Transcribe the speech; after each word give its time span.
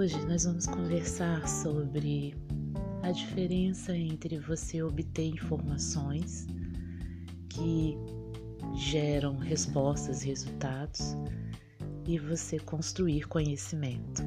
Hoje 0.00 0.18
nós 0.24 0.44
vamos 0.44 0.64
conversar 0.64 1.46
sobre 1.46 2.34
a 3.02 3.12
diferença 3.12 3.94
entre 3.94 4.38
você 4.38 4.82
obter 4.82 5.26
informações 5.26 6.46
que 7.50 7.98
geram 8.74 9.36
respostas 9.36 10.22
e 10.22 10.28
resultados 10.28 11.14
e 12.08 12.18
você 12.18 12.58
construir 12.58 13.28
conhecimento. 13.28 14.22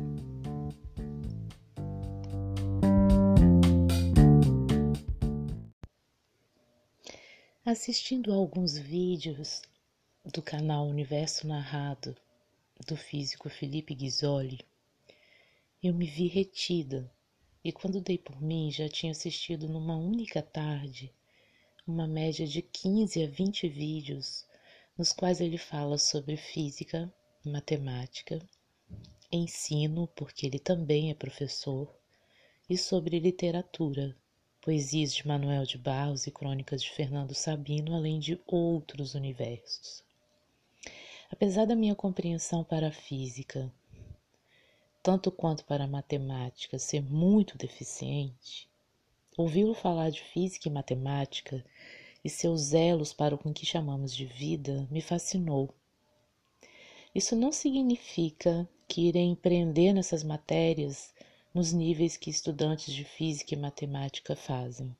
Assistindo 7.66 8.32
a 8.32 8.36
alguns 8.36 8.78
vídeos 8.78 9.64
do 10.24 10.44
canal 10.44 10.86
Universo 10.88 11.48
Narrado 11.48 12.16
do 12.88 12.96
físico 12.96 13.50
Felipe 13.50 13.96
Ghisoli, 13.96 14.60
eu 15.84 15.94
me 15.94 16.06
vi 16.06 16.28
retida 16.28 17.12
e 17.62 17.72
quando 17.72 18.00
dei 18.00 18.18
por 18.18 18.42
mim 18.42 18.72
já 18.72 18.88
tinha 18.88 19.12
assistido 19.12 19.68
numa 19.68 19.98
única 19.98 20.42
tarde 20.42 21.14
uma 21.86 22.08
média 22.08 22.48
de 22.48 22.62
15 22.62 23.22
a 23.22 23.28
20 23.28 23.68
vídeos 23.68 24.46
nos 24.98 25.12
quais 25.12 25.42
ele 25.42 25.58
fala 25.58 25.98
sobre 25.98 26.38
física, 26.38 27.14
matemática, 27.44 28.40
ensino, 29.30 30.08
porque 30.16 30.46
ele 30.46 30.60
também 30.60 31.10
é 31.10 31.14
professor, 31.14 31.94
e 32.70 32.78
sobre 32.78 33.20
literatura, 33.20 34.16
poesias 34.62 35.14
de 35.14 35.28
Manuel 35.28 35.66
de 35.66 35.78
Barros 35.78 36.28
e 36.28 36.32
crônicas 36.32 36.82
de 36.82 36.92
Fernando 36.92 37.34
Sabino, 37.34 37.94
além 37.96 38.20
de 38.20 38.40
outros 38.48 39.16
universos. 39.16 40.02
Apesar 41.30 41.66
da 41.66 41.76
minha 41.76 41.96
compreensão 41.96 42.64
para 42.64 42.88
a 42.88 42.92
física, 42.92 43.70
tanto 45.04 45.32
quanto 45.32 45.66
para 45.66 45.86
matemática, 45.86 46.80
ser 46.80 47.04
muito 47.04 47.58
deficiente, 47.58 48.68
ouvi-lo 49.38 49.76
falar 49.76 50.10
de 50.10 50.22
física 50.22 50.70
e 50.70 50.72
matemática 50.72 51.64
e 52.24 52.30
seus 52.30 52.62
zelos 52.62 53.14
para 53.14 53.36
o 53.36 53.54
que 53.54 53.66
chamamos 53.66 54.16
de 54.16 54.26
vida 54.26 54.88
me 54.90 55.02
fascinou. 55.02 55.70
Isso 57.14 57.36
não 57.36 57.52
significa 57.52 58.68
que 58.88 59.10
irei 59.10 59.26
empreender 59.26 59.94
nessas 59.94 60.24
matérias 60.24 61.14
nos 61.54 61.74
níveis 61.74 62.18
que 62.18 62.30
estudantes 62.30 62.92
de 62.94 63.04
física 63.04 63.54
e 63.54 63.58
matemática 63.58 64.36
fazem 64.36 64.96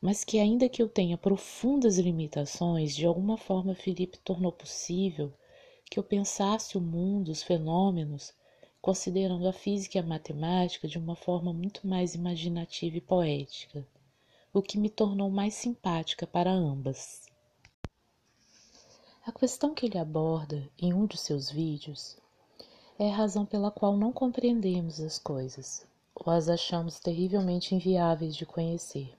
mas 0.00 0.24
que, 0.24 0.38
ainda 0.38 0.68
que 0.68 0.82
eu 0.82 0.88
tenha 0.88 1.18
profundas 1.18 1.98
limitações, 1.98 2.96
de 2.96 3.04
alguma 3.04 3.36
forma 3.36 3.74
Felipe 3.74 4.18
tornou 4.18 4.50
possível 4.50 5.32
que 5.90 5.98
eu 5.98 6.02
pensasse 6.02 6.78
o 6.78 6.80
mundo, 6.80 7.30
os 7.30 7.42
fenômenos, 7.42 8.32
considerando 8.80 9.46
a 9.46 9.52
física 9.52 9.98
e 9.98 10.00
a 10.00 10.04
matemática 10.04 10.88
de 10.88 10.98
uma 10.98 11.14
forma 11.14 11.52
muito 11.52 11.86
mais 11.86 12.14
imaginativa 12.14 12.96
e 12.96 13.00
poética, 13.00 13.86
o 14.52 14.62
que 14.62 14.78
me 14.78 14.88
tornou 14.88 15.30
mais 15.30 15.54
simpática 15.54 16.26
para 16.26 16.50
ambas. 16.50 17.26
A 19.26 19.32
questão 19.32 19.74
que 19.74 19.86
ele 19.86 19.98
aborda 19.98 20.68
em 20.78 20.92
um 20.94 21.06
de 21.06 21.16
seus 21.16 21.50
vídeos 21.50 22.16
é 22.98 23.10
a 23.10 23.14
razão 23.14 23.46
pela 23.46 23.70
qual 23.70 23.96
não 23.96 24.12
compreendemos 24.12 25.00
as 25.00 25.18
coisas 25.18 25.86
ou 26.14 26.32
as 26.32 26.48
achamos 26.48 26.98
terrivelmente 26.98 27.74
inviáveis 27.74 28.34
de 28.36 28.44
conhecer. 28.44 29.14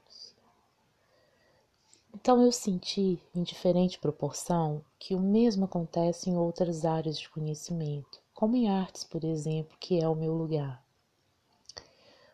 Então 2.14 2.42
eu 2.42 2.52
senti, 2.52 3.20
em 3.34 3.42
diferente 3.42 3.98
proporção, 3.98 4.84
que 5.00 5.16
o 5.16 5.20
mesmo 5.20 5.66
acontece 5.66 6.30
em 6.30 6.38
outras 6.38 6.84
áreas 6.86 7.17
de 7.17 7.30
conhecimento, 7.30 8.20
como 8.42 8.56
em 8.56 8.67
artes, 8.67 9.03
por 9.03 9.23
exemplo, 9.23 9.78
que 9.80 10.00
é 10.00 10.09
o 10.09 10.16
meu 10.16 10.34
lugar. 10.34 10.84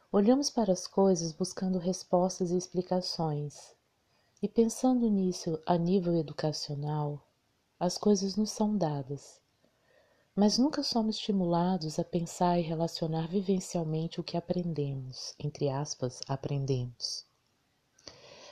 Olhamos 0.09 0.49
para 0.49 0.71
as 0.71 0.87
coisas 0.87 1.33
buscando 1.33 1.77
respostas 1.77 2.49
e 2.49 2.55
explicações, 2.55 3.75
e 4.41 4.47
pensando 4.47 5.09
nisso 5.09 5.61
a 5.65 5.77
nível 5.77 6.15
educacional, 6.15 7.21
as 7.77 7.97
coisas 7.97 8.37
nos 8.37 8.51
são 8.51 8.77
dadas, 8.77 9.41
mas 10.33 10.57
nunca 10.57 10.81
somos 10.81 11.17
estimulados 11.17 11.99
a 11.99 12.05
pensar 12.05 12.57
e 12.57 12.61
relacionar 12.61 13.27
vivencialmente 13.27 14.21
o 14.21 14.23
que 14.23 14.37
aprendemos, 14.37 15.35
entre 15.37 15.67
aspas, 15.67 16.21
aprendemos. 16.25 17.25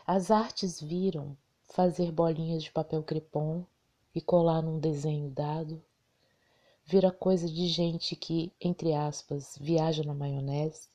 As 0.06 0.30
artes 0.30 0.82
viram 0.82 1.38
fazer 1.70 2.12
bolinhas 2.12 2.64
de 2.64 2.72
papel 2.72 3.02
crepom 3.02 3.64
e 4.14 4.20
colar 4.20 4.62
num 4.62 4.78
desenho 4.78 5.30
dado. 5.30 5.82
Vira 6.86 7.12
coisa 7.12 7.50
de 7.50 7.68
gente 7.68 8.16
que, 8.16 8.54
entre 8.62 8.94
aspas, 8.94 9.58
viaja 9.60 10.04
na 10.04 10.14
maionese 10.14 10.88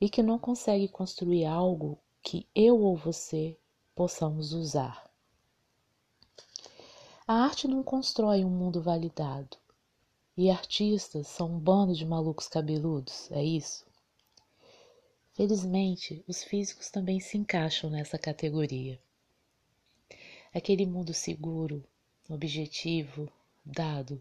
e 0.00 0.08
que 0.08 0.20
não 0.20 0.38
consegue 0.38 0.88
construir 0.88 1.44
algo 1.44 1.96
que 2.20 2.44
eu 2.52 2.80
ou 2.80 2.96
você 2.96 3.56
possamos 3.94 4.52
usar. 4.52 5.08
A 7.24 7.34
arte 7.44 7.68
não 7.68 7.84
constrói 7.84 8.44
um 8.44 8.50
mundo 8.50 8.82
validado. 8.82 9.56
E 10.36 10.50
artistas 10.50 11.28
são 11.28 11.52
um 11.52 11.58
bando 11.58 11.94
de 11.94 12.04
malucos 12.04 12.46
cabeludos, 12.46 13.30
é 13.30 13.42
isso? 13.42 13.86
Felizmente, 15.32 16.22
os 16.26 16.42
físicos 16.42 16.90
também 16.90 17.20
se 17.20 17.38
encaixam 17.38 17.88
nessa 17.88 18.18
categoria. 18.18 19.00
Aquele 20.52 20.84
mundo 20.84 21.14
seguro, 21.14 21.82
objetivo, 22.28 23.28
dado, 23.64 24.20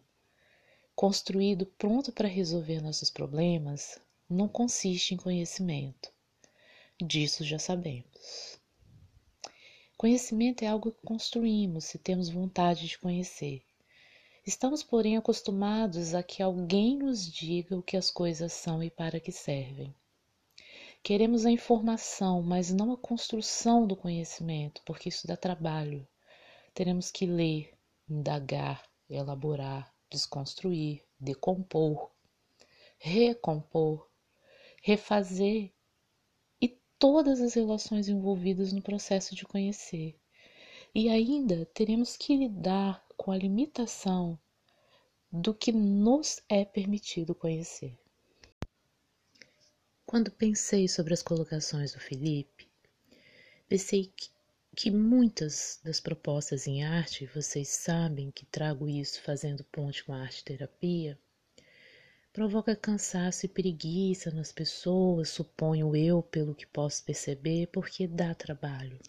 construído 0.95 1.66
pronto 1.78 2.11
para 2.11 2.28
resolver 2.28 2.81
nossos 2.81 3.09
problemas, 3.09 4.00
não 4.29 4.47
consiste 4.47 5.13
em 5.13 5.17
conhecimento. 5.17 6.11
Disso 7.00 7.44
já 7.44 7.59
sabemos. 7.59 8.59
Conhecimento 9.97 10.63
é 10.63 10.67
algo 10.67 10.91
que 10.91 11.06
construímos 11.06 11.85
se 11.85 11.97
temos 11.97 12.29
vontade 12.29 12.88
de 12.88 12.97
conhecer. 12.97 13.61
Estamos, 14.45 14.83
porém, 14.83 15.17
acostumados 15.17 16.13
a 16.13 16.22
que 16.22 16.41
alguém 16.41 16.97
nos 16.97 17.31
diga 17.31 17.77
o 17.77 17.83
que 17.83 17.97
as 17.97 18.12
coisas 18.12 18.53
são 18.53 18.83
e 18.83 18.89
para 18.89 19.19
que 19.19 19.31
servem. 19.31 19.94
Queremos 21.01 21.45
a 21.45 21.51
informação, 21.51 22.41
mas 22.41 22.72
não 22.72 22.91
a 22.91 22.97
construção 22.97 23.85
do 23.85 23.95
conhecimento, 23.95 24.81
porque 24.85 25.09
isso 25.09 25.27
dá 25.27 25.35
trabalho. 25.35 26.07
Teremos 26.73 27.12
que 27.12 27.25
ler, 27.25 27.73
indagar, 28.09 28.83
elaborar, 29.09 29.94
desconstruir, 30.10 31.04
decompor, 31.20 32.12
recompor, 32.98 34.10
refazer 34.82 35.72
e 36.62 36.80
todas 36.98 37.42
as 37.42 37.54
relações 37.54 38.08
envolvidas 38.08 38.72
no 38.72 38.82
processo 38.82 39.36
de 39.36 39.46
conhecer. 39.46 40.20
E 40.94 41.10
ainda 41.10 41.66
teremos 41.74 42.16
que 42.16 42.36
lidar 42.36 43.06
com 43.18 43.32
a 43.32 43.38
limitação 43.38 44.40
do 45.32 45.54
que 45.54 45.72
nos 45.72 46.42
é 46.48 46.64
permitido 46.64 47.36
conhecer. 47.36 47.98
Quando 50.06 50.32
pensei 50.32 50.88
sobre 50.88 51.14
as 51.14 51.22
colocações 51.22 51.94
do 51.94 52.00
Felipe, 52.00 52.70
pensei 53.68 54.14
que, 54.16 54.30
que 54.75 54.91
muitas 54.91 55.80
das 55.84 56.02
propostas 56.02 56.68
em 56.68 56.84
arte, 56.84 57.25
vocês 57.34 57.69
sabem 57.69 58.30
que 58.30 58.46
trago 58.46 58.90
isso 58.90 59.22
fazendo 59.22 59.63
ponte 59.63 60.03
com 60.03 60.12
a 60.12 60.22
arte-terapia, 60.22 61.18
provoca 62.34 62.75
cansaço 62.75 63.46
e 63.46 63.50
preguiça 63.50 64.31
nas 64.31 64.52
pessoas, 64.52 65.30
suponho 65.30 65.96
eu, 65.96 66.22
pelo 66.22 66.53
que 66.53 66.68
posso 66.68 67.06
perceber, 67.06 67.68
porque 67.68 68.06
dá 68.06 68.36
trabalho. 68.36 69.00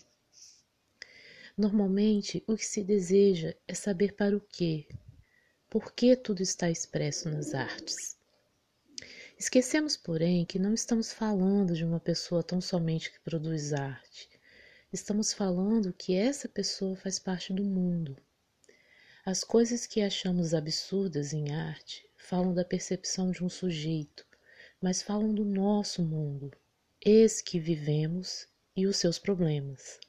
Normalmente, 1.58 2.44
o 2.46 2.56
que 2.56 2.64
se 2.64 2.84
deseja 2.84 3.52
é 3.66 3.74
saber 3.74 4.12
para 4.12 4.36
o 4.36 4.40
quê, 4.40 4.86
por 5.68 5.92
que 5.92 6.14
tudo 6.14 6.42
está 6.42 6.70
expresso 6.70 7.28
nas 7.28 7.54
artes. 7.54 8.16
Esquecemos, 9.36 9.96
porém, 9.96 10.44
que 10.44 10.60
não 10.60 10.72
estamos 10.72 11.12
falando 11.12 11.74
de 11.74 11.84
uma 11.84 11.98
pessoa 11.98 12.42
tão 12.42 12.60
somente 12.60 13.10
que 13.10 13.18
produz 13.20 13.72
arte. 13.72 14.35
Estamos 14.96 15.30
falando 15.30 15.92
que 15.92 16.14
essa 16.14 16.48
pessoa 16.48 16.96
faz 16.96 17.18
parte 17.18 17.52
do 17.52 17.62
mundo. 17.62 18.16
As 19.26 19.44
coisas 19.44 19.84
que 19.84 20.00
achamos 20.00 20.54
absurdas 20.54 21.34
em 21.34 21.54
arte 21.54 22.08
falam 22.16 22.54
da 22.54 22.64
percepção 22.64 23.30
de 23.30 23.44
um 23.44 23.48
sujeito, 23.50 24.26
mas 24.80 25.02
falam 25.02 25.34
do 25.34 25.44
nosso 25.44 26.02
mundo, 26.02 26.50
esse 26.98 27.44
que 27.44 27.60
vivemos 27.60 28.48
e 28.74 28.86
os 28.86 28.96
seus 28.96 29.18
problemas. 29.18 30.00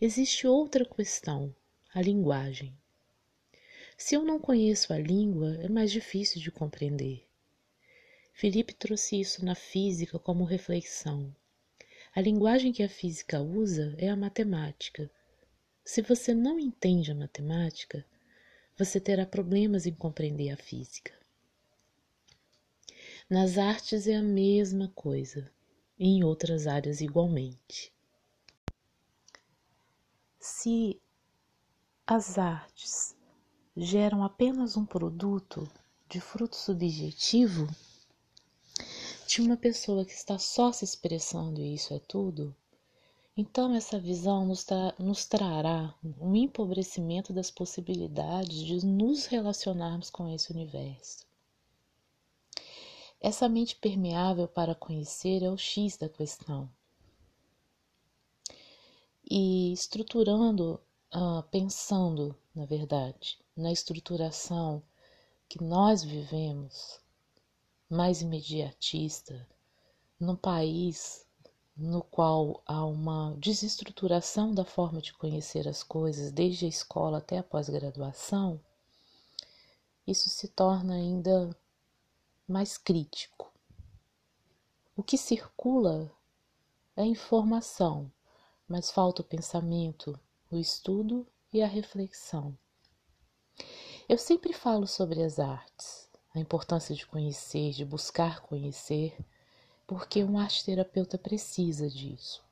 Existe 0.00 0.48
outra 0.48 0.84
questão, 0.84 1.54
a 1.94 2.02
linguagem. 2.02 2.76
Se 3.96 4.16
eu 4.16 4.24
não 4.24 4.40
conheço 4.40 4.92
a 4.92 4.98
língua, 4.98 5.56
é 5.62 5.68
mais 5.68 5.92
difícil 5.92 6.42
de 6.42 6.50
compreender. 6.50 7.24
Felipe 8.32 8.74
trouxe 8.74 9.20
isso 9.20 9.44
na 9.44 9.54
física 9.54 10.18
como 10.18 10.42
reflexão. 10.42 11.32
A 12.14 12.20
linguagem 12.20 12.72
que 12.72 12.82
a 12.82 12.88
física 12.88 13.40
usa 13.40 13.94
é 13.96 14.08
a 14.08 14.16
matemática. 14.16 15.08
Se 15.84 16.02
você 16.02 16.34
não 16.34 16.58
entende 16.58 17.12
a 17.12 17.14
matemática, 17.14 18.04
você 18.76 18.98
terá 18.98 19.24
problemas 19.24 19.86
em 19.86 19.94
compreender 19.94 20.50
a 20.50 20.56
física. 20.56 21.12
Nas 23.28 23.58
artes 23.58 24.08
é 24.08 24.16
a 24.16 24.22
mesma 24.22 24.88
coisa, 24.88 25.48
e 25.96 26.08
em 26.08 26.24
outras 26.24 26.66
áreas 26.66 27.00
igualmente. 27.00 27.92
Se 30.38 31.00
as 32.04 32.38
artes 32.38 33.16
geram 33.76 34.24
apenas 34.24 34.76
um 34.76 34.84
produto 34.84 35.70
de 36.08 36.20
fruto 36.20 36.56
subjetivo 36.56 37.68
de 39.30 39.40
uma 39.40 39.56
pessoa 39.56 40.04
que 40.04 40.10
está 40.10 40.40
só 40.40 40.72
se 40.72 40.84
expressando 40.84 41.60
e 41.60 41.74
isso 41.74 41.94
é 41.94 42.00
tudo, 42.00 42.52
então 43.36 43.72
essa 43.76 43.96
visão 43.96 44.44
nos, 44.44 44.64
tra 44.64 44.92
nos 44.98 45.24
trará 45.24 45.94
um 46.20 46.34
empobrecimento 46.34 47.32
das 47.32 47.48
possibilidades 47.48 48.58
de 48.58 48.84
nos 48.84 49.26
relacionarmos 49.26 50.10
com 50.10 50.28
esse 50.28 50.50
universo. 50.50 51.24
Essa 53.20 53.48
mente 53.48 53.76
permeável 53.76 54.48
para 54.48 54.74
conhecer 54.74 55.44
é 55.44 55.48
o 55.48 55.56
X 55.56 55.96
da 55.96 56.08
questão. 56.08 56.68
E 59.30 59.72
estruturando, 59.72 60.80
uh, 61.14 61.44
pensando, 61.52 62.36
na 62.52 62.66
verdade, 62.66 63.38
na 63.56 63.70
estruturação 63.70 64.82
que 65.48 65.62
nós 65.62 66.02
vivemos, 66.02 66.98
mais 67.90 68.22
imediatista, 68.22 69.46
num 70.18 70.36
país 70.36 71.26
no 71.76 72.02
qual 72.02 72.62
há 72.66 72.84
uma 72.84 73.34
desestruturação 73.38 74.54
da 74.54 74.64
forma 74.64 75.00
de 75.00 75.12
conhecer 75.14 75.66
as 75.66 75.82
coisas, 75.82 76.30
desde 76.30 76.66
a 76.66 76.68
escola 76.68 77.18
até 77.18 77.38
a 77.38 77.42
pós-graduação, 77.42 78.60
isso 80.06 80.28
se 80.28 80.48
torna 80.48 80.94
ainda 80.94 81.56
mais 82.46 82.76
crítico. 82.76 83.52
O 84.94 85.02
que 85.02 85.16
circula 85.16 86.12
é 86.94 87.04
informação, 87.04 88.12
mas 88.68 88.90
falta 88.90 89.22
o 89.22 89.24
pensamento, 89.24 90.18
o 90.50 90.56
estudo 90.56 91.26
e 91.52 91.62
a 91.62 91.66
reflexão. 91.66 92.56
Eu 94.08 94.18
sempre 94.18 94.52
falo 94.52 94.86
sobre 94.86 95.22
as 95.22 95.38
artes, 95.38 95.99
a 96.34 96.38
importância 96.38 96.94
de 96.94 97.06
conhecer, 97.06 97.72
de 97.72 97.84
buscar 97.84 98.40
conhecer, 98.40 99.16
porque 99.86 100.22
um 100.22 100.38
arte 100.38 100.64
terapeuta 100.64 101.18
precisa 101.18 101.88
disso. 101.88 102.44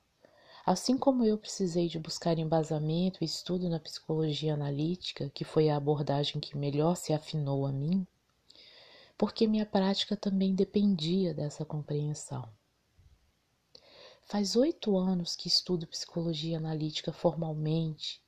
Assim 0.66 0.98
como 0.98 1.24
eu 1.24 1.38
precisei 1.38 1.88
de 1.88 1.98
buscar 1.98 2.38
embasamento 2.38 3.18
e 3.22 3.24
estudo 3.24 3.68
na 3.70 3.78
psicologia 3.78 4.54
analítica, 4.54 5.30
que 5.30 5.44
foi 5.44 5.68
a 5.68 5.76
abordagem 5.76 6.40
que 6.40 6.56
melhor 6.56 6.96
se 6.96 7.12
afinou 7.12 7.64
a 7.64 7.72
mim, 7.72 8.06
porque 9.16 9.46
minha 9.46 9.64
prática 9.64 10.16
também 10.16 10.54
dependia 10.54 11.32
dessa 11.32 11.64
compreensão. 11.64 12.48
Faz 14.22 14.56
oito 14.56 14.98
anos 14.98 15.34
que 15.34 15.48
estudo 15.48 15.86
psicologia 15.86 16.58
analítica 16.58 17.12
formalmente 17.12 18.20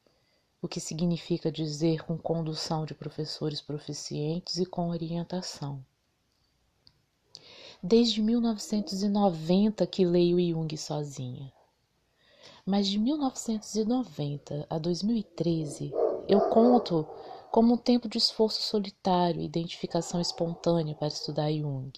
o 0.62 0.68
que 0.68 0.78
significa 0.80 1.50
dizer 1.50 2.04
com 2.04 2.18
condução 2.18 2.84
de 2.84 2.94
professores 2.94 3.62
proficientes 3.62 4.58
e 4.58 4.66
com 4.66 4.90
orientação. 4.90 5.84
Desde 7.82 8.20
1990 8.20 9.86
que 9.86 10.04
leio 10.04 10.38
Jung 10.38 10.76
sozinha. 10.76 11.50
Mas 12.66 12.86
de 12.88 12.98
1990 12.98 14.66
a 14.68 14.78
2013 14.78 15.92
eu 16.28 16.40
conto 16.50 17.08
como 17.50 17.74
um 17.74 17.76
tempo 17.78 18.08
de 18.08 18.18
esforço 18.18 18.62
solitário 18.62 19.40
e 19.40 19.46
identificação 19.46 20.20
espontânea 20.20 20.94
para 20.94 21.08
estudar 21.08 21.50
Jung, 21.50 21.90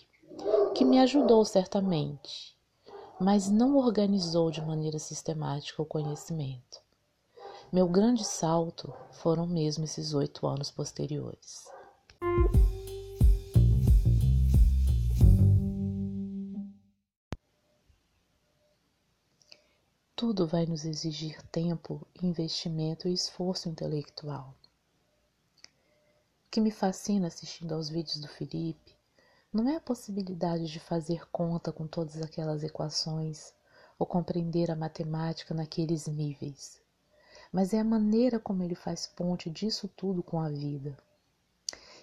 que 0.75 0.85
me 0.85 0.99
ajudou 1.01 1.45
certamente, 1.45 2.57
mas 3.21 3.51
não 3.51 3.77
organizou 3.77 4.51
de 4.51 4.63
maneira 4.63 4.99
sistemática 4.99 5.83
o 5.83 5.87
conhecimento. 5.87 6.82
Meu 7.73 7.89
grande 7.89 8.23
salto 8.23 8.95
foram 9.13 9.47
mesmo 9.47 9.85
esses 9.85 10.13
oito 10.13 10.47
anos 10.47 10.71
posteriores. 10.71 11.65
Tudo 20.15 20.47
vai 20.47 20.67
nos 20.67 20.85
exigir 20.85 21.41
tempo, 21.45 22.07
investimento 22.23 23.09
e 23.09 23.15
esforço 23.15 23.71
intelectual. 23.71 24.55
O 26.47 26.51
que 26.51 26.61
me 26.61 26.71
fascina 26.71 27.29
assistindo 27.29 27.73
aos 27.73 27.89
vídeos 27.89 28.21
do 28.21 28.29
Felipe 28.29 28.95
não 29.51 29.67
é 29.67 29.77
a 29.77 29.81
possibilidade 29.81 30.71
de 30.71 30.79
fazer 30.79 31.27
conta 31.31 31.73
com 31.73 31.87
todas 31.87 32.21
aquelas 32.21 32.63
equações 32.63 33.55
ou 33.99 34.07
compreender 34.07 34.71
a 34.71 34.77
matemática 34.77 35.55
naqueles 35.55 36.07
níveis 36.07 36.82
mas 37.53 37.75
é 37.75 37.81
a 37.81 37.85
maneira 37.85 38.41
como 38.41 38.63
ele 38.63 38.75
faz 38.75 39.07
ponte 39.07 39.51
disso 39.51 39.87
tudo 39.95 40.23
com 40.23 40.41
a 40.41 40.49
vida. 40.49 40.97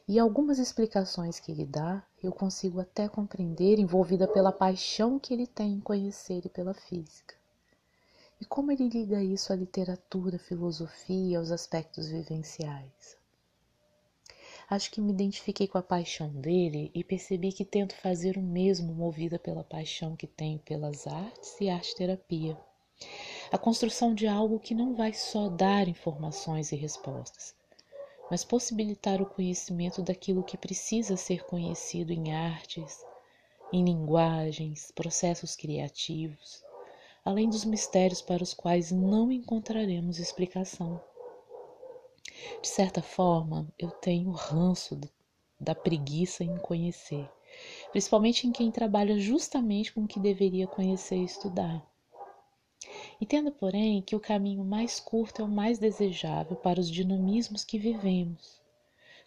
E 0.07 0.19
algumas 0.19 0.59
explicações 0.59 1.39
que 1.39 1.51
ele 1.51 1.65
dá 1.65 2.03
eu 2.21 2.31
consigo 2.31 2.79
até 2.79 3.09
compreender, 3.09 3.79
envolvida 3.79 4.27
pela 4.27 4.51
paixão 4.51 5.17
que 5.17 5.33
ele 5.33 5.47
tem 5.47 5.73
em 5.73 5.79
conhecer 5.79 6.45
e 6.45 6.49
pela 6.49 6.73
física. 6.73 7.35
E 8.39 8.45
como 8.45 8.71
ele 8.71 8.87
liga 8.87 9.23
isso 9.23 9.51
à 9.51 9.55
literatura, 9.55 10.35
à 10.35 10.39
filosofia, 10.39 11.39
aos 11.39 11.51
aspectos 11.51 12.09
vivenciais. 12.09 13.17
Acho 14.69 14.91
que 14.91 15.01
me 15.01 15.11
identifiquei 15.11 15.67
com 15.67 15.77
a 15.77 15.83
paixão 15.83 16.29
dele 16.29 16.91
e 16.93 17.03
percebi 17.03 17.51
que 17.51 17.65
tento 17.65 17.95
fazer 17.95 18.37
o 18.37 18.41
mesmo 18.41 18.93
movida 18.93 19.39
pela 19.39 19.63
paixão 19.63 20.15
que 20.15 20.27
tenho 20.27 20.59
pelas 20.59 21.07
artes 21.07 21.59
e 21.59 21.69
arte 21.69 21.95
terapia 21.95 22.57
a 23.51 23.57
construção 23.57 24.15
de 24.15 24.25
algo 24.27 24.59
que 24.59 24.73
não 24.73 24.95
vai 24.95 25.13
só 25.13 25.49
dar 25.49 25.87
informações 25.87 26.71
e 26.71 26.75
respostas, 26.75 27.55
mas 28.29 28.43
possibilitar 28.45 29.21
o 29.21 29.25
conhecimento 29.25 30.01
daquilo 30.03 30.43
que 30.43 30.57
precisa 30.57 31.17
ser 31.17 31.45
conhecido 31.45 32.13
em 32.13 32.33
artes, 32.33 33.05
em 33.71 33.83
linguagens, 33.85 34.91
processos 34.91 35.55
criativos, 35.55 36.63
além 37.25 37.49
dos 37.49 37.65
mistérios 37.65 38.21
para 38.21 38.43
os 38.43 38.53
quais 38.53 38.91
não 38.91 39.31
encontraremos 39.31 40.19
explicação. 40.19 41.01
De 42.61 42.69
certa 42.69 43.01
forma, 43.01 43.67
eu 43.77 43.91
tenho 43.91 44.31
ranço 44.31 44.97
da 45.59 45.75
preguiça 45.75 46.43
em 46.43 46.55
conhecer, 46.55 47.29
principalmente 47.91 48.47
em 48.47 48.51
quem 48.53 48.71
trabalha 48.71 49.19
justamente 49.19 49.93
com 49.93 50.03
o 50.03 50.07
que 50.07 50.19
deveria 50.19 50.67
conhecer 50.67 51.17
e 51.17 51.25
estudar. 51.25 51.88
Entenda, 53.21 53.51
porém, 53.51 54.01
que 54.01 54.15
o 54.15 54.19
caminho 54.19 54.63
mais 54.63 54.99
curto 54.99 55.41
é 55.41 55.45
o 55.45 55.47
mais 55.47 55.77
desejável 55.77 56.55
para 56.55 56.79
os 56.79 56.89
dinamismos 56.89 57.65
que 57.65 57.77
vivemos. 57.77 58.61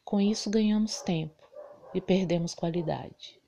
Com 0.04 0.18
isso, 0.18 0.50
ganhamos 0.50 1.02
tempo 1.02 1.46
e 1.94 2.00
perdemos 2.00 2.54
qualidade. 2.54 3.38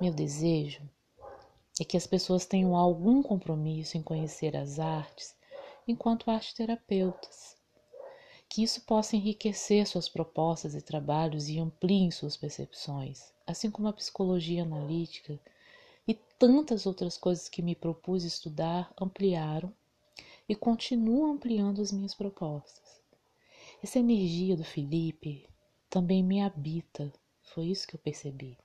Meu 0.00 0.14
desejo 0.14 0.82
é 1.78 1.84
que 1.84 1.96
as 1.96 2.06
pessoas 2.06 2.46
tenham 2.46 2.74
algum 2.74 3.22
compromisso 3.22 3.98
em 3.98 4.02
conhecer 4.02 4.56
as 4.56 4.78
artes 4.78 5.36
enquanto 5.86 6.30
arte-terapeutas, 6.30 7.56
que 8.48 8.62
isso 8.62 8.80
possa 8.82 9.14
enriquecer 9.14 9.86
suas 9.86 10.08
propostas 10.08 10.74
e 10.74 10.80
trabalhos 10.80 11.48
e 11.48 11.58
ampliem 11.58 12.10
suas 12.10 12.36
percepções, 12.36 13.32
assim 13.46 13.70
como 13.70 13.88
a 13.88 13.92
psicologia 13.92 14.62
analítica 14.62 15.38
e 16.08 16.14
tantas 16.14 16.86
outras 16.86 17.18
coisas 17.18 17.50
que 17.50 17.60
me 17.60 17.74
propus 17.76 18.24
estudar 18.24 18.90
ampliaram 18.98 19.70
e 20.48 20.54
continuam 20.54 21.32
ampliando 21.32 21.82
as 21.82 21.92
minhas 21.92 22.14
propostas. 22.14 23.02
Essa 23.84 23.98
energia 23.98 24.56
do 24.56 24.64
Felipe 24.64 25.46
também 25.90 26.22
me 26.22 26.40
habita, 26.40 27.12
foi 27.42 27.66
isso 27.66 27.86
que 27.86 27.94
eu 27.94 28.00
percebi. 28.00 28.56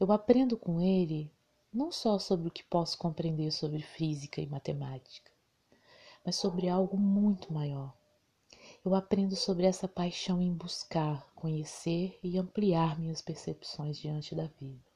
Eu 0.00 0.10
aprendo 0.10 0.56
com 0.56 0.80
ele 0.80 1.30
não 1.70 1.92
só 1.92 2.18
sobre 2.18 2.48
o 2.48 2.50
que 2.50 2.64
posso 2.64 2.96
compreender 2.96 3.50
sobre 3.50 3.82
física 3.82 4.40
e 4.40 4.46
matemática, 4.46 5.30
mas 6.24 6.36
sobre 6.36 6.66
algo 6.66 6.96
muito 6.96 7.52
maior. 7.52 7.94
Eu 8.82 8.94
aprendo 8.94 9.36
sobre 9.36 9.66
essa 9.66 9.86
paixão 9.86 10.40
em 10.40 10.52
buscar, 10.52 11.30
conhecer 11.34 12.18
e 12.22 12.38
ampliar 12.38 12.98
minhas 12.98 13.20
percepções 13.20 13.98
diante 13.98 14.34
da 14.34 14.46
vida. 14.46 14.91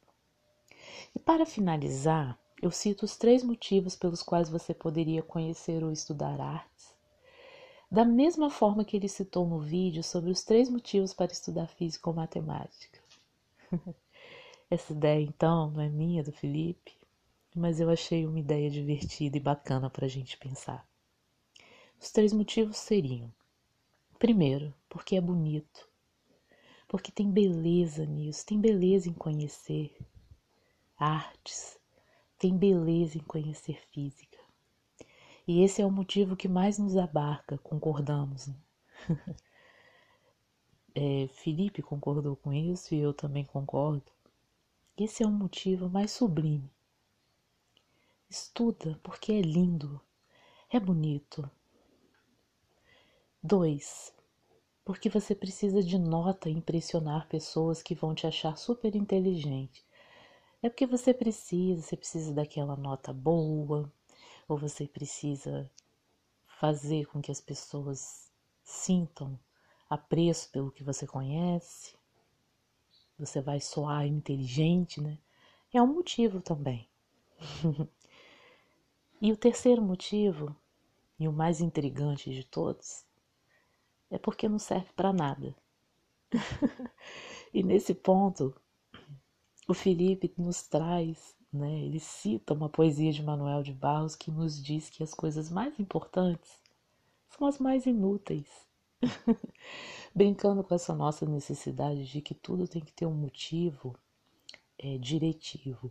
E 1.15 1.19
para 1.19 1.47
finalizar, 1.47 2.39
eu 2.63 2.71
cito 2.71 3.05
os 3.05 3.17
três 3.17 3.43
motivos 3.43 3.95
pelos 3.97 4.23
quais 4.23 4.49
você 4.49 4.73
poderia 4.73 5.23
conhecer 5.23 5.85
ou 5.85 5.93
estudar 5.93 6.41
artes. 6.41 6.95
Da 7.91 8.05
mesma 8.05 8.51
forma 8.51 8.85
que 8.85 8.97
ele 8.97 9.09
citou 9.09 9.47
no 9.47 9.61
vídeo 9.61 10.03
sobre 10.03 10.31
os 10.31 10.43
três 10.43 10.69
motivos 10.69 11.15
para 11.15 11.33
estudar 11.33 11.67
física 11.69 12.11
ou 12.11 12.17
matemática. 12.17 13.01
Essa 14.71 14.93
ideia, 14.93 15.23
então, 15.23 15.71
não 15.71 15.81
é 15.81 15.89
minha, 15.89 16.25
do 16.25 16.33
Felipe, 16.33 16.97
mas 17.55 17.79
eu 17.79 17.89
achei 17.89 18.27
uma 18.27 18.41
ideia 18.41 18.69
divertida 18.69 19.37
e 19.37 19.41
bacana 19.41 19.89
para 19.89 20.07
a 20.07 20.09
gente 20.09 20.37
pensar. 20.37 20.87
Os 22.01 22.11
três 22.11 22.33
motivos 22.33 22.77
seriam: 22.77 23.33
primeiro, 24.19 24.75
porque 24.89 25.17
é 25.17 25.21
bonito, 25.21 25.89
Porque 26.89 27.13
tem 27.13 27.31
beleza 27.31 28.05
nisso, 28.05 28.45
tem 28.45 28.61
beleza 28.61 29.09
em 29.09 29.13
conhecer 29.13 29.97
artes, 30.99 31.79
tem 32.39 32.57
beleza 32.57 33.19
em 33.19 33.23
conhecer 33.23 33.81
física. 33.91 34.39
E 35.47 35.63
esse 35.63 35.81
é 35.81 35.87
o 35.87 35.91
motivo 35.91 36.37
que 36.37 36.49
mais 36.49 36.79
nos 36.79 36.97
abarca, 36.97 37.59
concordamos. 37.59 38.49
Né? 38.49 38.57
é, 40.95 41.29
Felipe 41.29 41.83
concordou 41.83 42.35
com 42.35 42.53
isso 42.53 42.95
e 42.95 42.99
eu 42.99 43.15
também 43.15 43.45
concordo. 43.45 44.11
Esse 44.97 45.23
é 45.23 45.27
o 45.27 45.31
motivo 45.31 45.89
mais 45.89 46.11
sublime. 46.11 46.71
Estuda 48.29 48.99
porque 49.05 49.33
é 49.33 49.41
lindo, 49.41 50.01
é 50.69 50.81
bonito. 50.81 51.49
Dois, 53.41 54.13
porque 54.85 55.09
você 55.09 55.33
precisa 55.33 55.81
de 55.81 55.97
nota 55.97 56.51
impressionar 56.51 57.29
pessoas 57.29 57.83
que 57.83 57.95
vão 57.95 58.15
te 58.15 58.27
achar 58.27 58.57
super 58.57 58.97
inteligente. 58.97 59.86
É 60.63 60.69
porque 60.69 60.87
você 60.87 61.13
precisa, 61.15 61.83
você 61.83 61.97
precisa 61.97 62.33
daquela 62.33 62.77
nota 62.77 63.13
boa, 63.13 63.93
ou 64.49 64.57
você 64.57 64.87
precisa 64.87 65.71
fazer 66.47 67.07
com 67.07 67.21
que 67.21 67.31
as 67.31 67.41
pessoas 67.41 68.31
sintam 68.63 69.39
apreço 69.89 70.51
pelo 70.51 70.73
que 70.73 70.83
você 70.83 71.07
conhece, 71.07 71.95
você 73.19 73.41
vai 73.41 73.61
soar 73.61 74.07
inteligente, 74.07 75.01
né? 75.01 75.19
É 75.73 75.81
um 75.81 75.87
motivo 75.87 76.41
também. 76.41 76.89
e 79.21 79.33
o 79.33 79.37
terceiro 79.37 79.83
motivo, 79.83 80.55
e 81.19 81.29
o 81.29 81.33
mais 81.33 81.61
intrigante 81.61 82.31
de 82.31 82.45
todos, 82.45 83.05
é 84.11 84.19
porque 84.19 84.49
não 84.49 84.59
serve 84.59 84.93
para 84.95 85.13
nada. 85.13 85.55
e 87.53 87.63
nesse 87.63 87.95
ponto, 87.95 88.55
o 89.67 89.75
Felipe 89.75 90.33
nos 90.39 90.63
traz, 90.63 91.35
né? 91.53 91.81
Ele 91.81 92.01
cita 92.01 92.55
uma 92.55 92.69
poesia 92.69 93.13
de 93.13 93.23
Manuel 93.23 93.63
de 93.63 93.73
Barros 93.73 94.17
que 94.17 94.31
nos 94.31 94.63
diz 94.63 94.91
que 94.91 95.03
as 95.03 95.15
coisas 95.15 95.51
mais 95.51 95.79
importantes 95.79 96.63
são 97.29 97.47
as 97.47 97.59
mais 97.59 97.87
inúteis 97.87 98.67
brincando 100.15 100.65
com 100.65 100.75
essa 100.75 100.95
nossa 100.95 101.27
necessidade 101.27 102.07
de 102.07 102.21
que 102.21 102.35
tudo 102.35 102.67
tem 102.67 102.83
que 102.83 102.93
ter 102.93 103.07
um 103.07 103.15
motivo 103.15 103.95
é, 104.79 104.99
diretivo, 104.99 105.91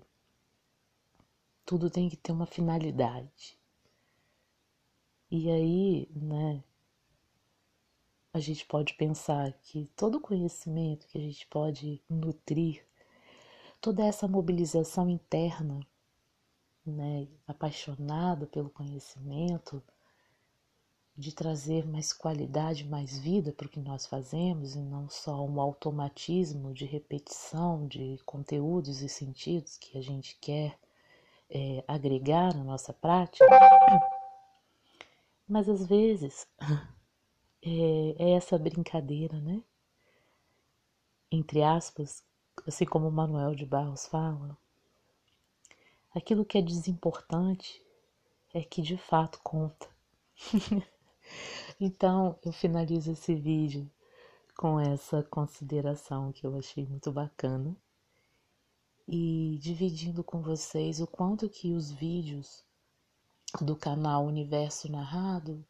tudo 1.66 1.90
tem 1.90 2.10
que 2.10 2.18
ter 2.18 2.32
uma 2.32 2.46
finalidade. 2.46 3.58
E 5.30 5.50
aí, 5.50 6.10
né, 6.16 6.64
a 8.32 8.40
gente 8.40 8.66
pode 8.66 8.94
pensar 8.94 9.54
que 9.54 9.90
todo 9.96 10.20
conhecimento 10.20 11.08
que 11.08 11.18
a 11.18 11.22
gente 11.22 11.48
pode 11.48 12.02
nutrir, 12.10 12.86
toda 13.86 14.04
essa 14.04 14.28
mobilização 14.28 15.08
interna, 15.08 15.80
né, 16.84 17.28
apaixonada 17.46 18.48
pelo 18.48 18.68
conhecimento, 18.68 19.80
de 21.16 21.32
trazer 21.32 21.86
mais 21.86 22.12
qualidade, 22.12 22.84
mais 22.84 23.16
vida 23.20 23.52
para 23.52 23.68
o 23.68 23.70
que 23.70 23.80
nós 23.80 24.08
fazemos 24.08 24.74
e 24.74 24.80
não 24.80 25.08
só 25.08 25.46
um 25.46 25.62
automatismo 25.62 26.74
de 26.74 26.84
repetição 26.84 27.88
de 27.88 28.20
conteúdos 28.26 29.04
e 29.04 29.08
sentidos 29.08 29.78
que 29.78 29.96
a 30.00 30.02
gente 30.02 30.36
quer 30.42 30.80
é, 31.48 31.84
agregar 31.88 32.56
na 32.56 32.64
nossa 32.64 32.92
prática. 32.92 33.46
Mas 35.48 35.70
às 35.70 35.86
vezes 35.86 36.48
é, 37.62 38.16
é 38.18 38.32
essa 38.32 38.58
brincadeira, 38.58 39.40
né? 39.40 39.62
Entre 41.32 41.62
aspas, 41.62 42.24
assim 42.68 42.86
como 42.86 43.12
Manuel 43.12 43.56
de 43.56 43.66
Barros 43.66 44.06
fala, 44.08 44.58
aquilo 46.14 46.46
que 46.46 46.58
é 46.58 46.62
desimportante 46.62 47.82
é 48.54 48.64
que 48.64 48.82
de 48.82 48.98
fato 48.98 49.40
conta. 49.44 49.88
Então, 51.80 52.38
eu 52.46 52.54
finalizo 52.54 53.12
esse 53.12 53.36
vídeo 53.36 53.90
com 54.56 54.80
essa 54.80 55.24
consideração 55.24 56.32
que 56.32 56.46
eu 56.46 56.58
achei 56.58 56.86
muito 56.86 57.12
bacana 57.12 57.76
e 59.08 59.58
dividindo 59.62 60.24
com 60.24 60.42
vocês 60.42 61.02
o 61.02 61.08
quanto 61.08 61.50
que 61.50 61.74
os 61.74 61.92
vídeos 61.92 62.64
do 63.62 63.76
canal 63.76 64.26
Universo 64.26 64.90
Narrado 64.92 65.66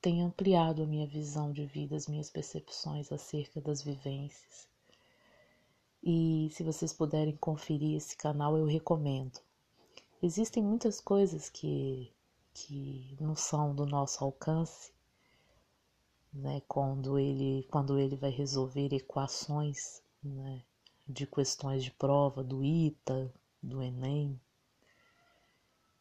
têm 0.00 0.22
ampliado 0.22 0.82
a 0.82 0.86
minha 0.86 1.06
visão 1.06 1.52
de 1.52 1.64
vida, 1.66 1.96
as 1.96 2.06
minhas 2.06 2.30
percepções 2.30 3.10
acerca 3.10 3.60
das 3.60 3.82
vivências. 3.82 4.68
E 6.08 6.48
se 6.52 6.62
vocês 6.62 6.92
puderem 6.92 7.36
conferir 7.36 7.96
esse 7.96 8.16
canal, 8.16 8.56
eu 8.56 8.64
recomendo. 8.64 9.40
Existem 10.22 10.62
muitas 10.62 11.00
coisas 11.00 11.50
que, 11.50 12.12
que 12.54 13.16
não 13.20 13.34
são 13.34 13.74
do 13.74 13.84
nosso 13.84 14.22
alcance, 14.22 14.92
né, 16.32 16.62
quando 16.68 17.18
ele 17.18 17.66
quando 17.72 17.98
ele 17.98 18.14
vai 18.14 18.30
resolver 18.30 18.94
equações 18.94 20.00
né, 20.22 20.62
de 21.08 21.26
questões 21.26 21.82
de 21.82 21.90
prova 21.90 22.44
do 22.44 22.62
ITA, 22.62 23.34
do 23.60 23.82
Enem, 23.82 24.40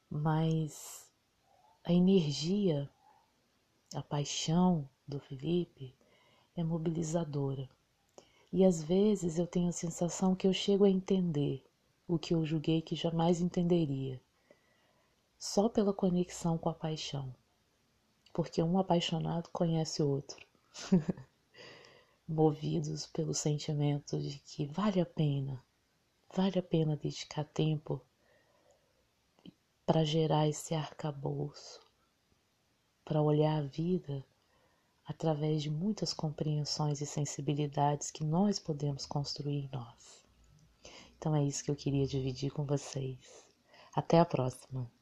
mas 0.07 1.09
a 1.83 1.91
energia, 1.91 2.87
a 3.95 4.03
paixão 4.03 4.87
do 5.07 5.19
Felipe 5.19 5.95
é 6.55 6.63
mobilizadora. 6.63 7.67
E 8.55 8.63
às 8.63 8.81
vezes 8.81 9.37
eu 9.37 9.45
tenho 9.45 9.67
a 9.67 9.73
sensação 9.73 10.33
que 10.33 10.47
eu 10.47 10.53
chego 10.53 10.85
a 10.85 10.89
entender 10.89 11.61
o 12.07 12.17
que 12.17 12.33
eu 12.33 12.45
julguei 12.45 12.81
que 12.81 12.95
jamais 12.95 13.41
entenderia, 13.41 14.17
só 15.37 15.67
pela 15.67 15.93
conexão 15.93 16.57
com 16.57 16.69
a 16.69 16.73
paixão. 16.73 17.35
Porque 18.31 18.63
um 18.63 18.79
apaixonado 18.79 19.49
conhece 19.51 20.01
o 20.01 20.07
outro, 20.07 20.47
movidos 22.25 23.05
pelo 23.07 23.33
sentimento 23.33 24.17
de 24.17 24.39
que 24.39 24.65
vale 24.65 25.01
a 25.01 25.05
pena, 25.05 25.61
vale 26.33 26.57
a 26.57 26.63
pena 26.63 26.95
dedicar 26.95 27.43
tempo 27.43 28.01
para 29.85 30.05
gerar 30.05 30.47
esse 30.47 30.73
arcabouço, 30.73 31.85
para 33.03 33.21
olhar 33.21 33.57
a 33.57 33.67
vida 33.67 34.25
através 35.05 35.61
de 35.61 35.69
muitas 35.69 36.13
compreensões 36.13 37.01
e 37.01 37.05
sensibilidades 37.05 38.09
que 38.09 38.23
nós 38.23 38.59
podemos 38.59 39.05
construir 39.05 39.65
em 39.65 39.69
nós. 39.71 40.25
Então 41.17 41.35
é 41.35 41.43
isso 41.43 41.63
que 41.63 41.71
eu 41.71 41.75
queria 41.75 42.07
dividir 42.07 42.51
com 42.51 42.65
vocês. 42.65 43.45
Até 43.93 44.19
a 44.19 44.25
próxima! 44.25 44.94